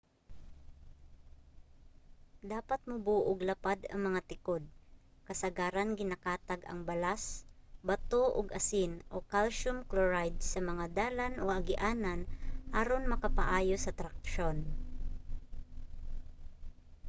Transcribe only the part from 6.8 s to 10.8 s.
balas bato ug asin calcium chloride sa